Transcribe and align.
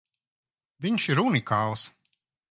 Viņš 0.85 1.05
ir 1.13 1.21
unikāls! 1.23 1.83